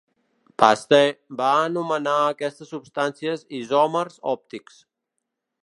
[0.61, 4.81] Pasteur va anomenar a aquestes substàncies isòmers òptics.